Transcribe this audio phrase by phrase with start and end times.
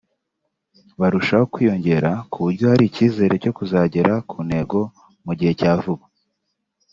[0.99, 4.79] barushaho kwiyongera ku buryo hari icyizere cyo kuzagera ku ntego
[5.25, 6.05] mu gihe cya vuba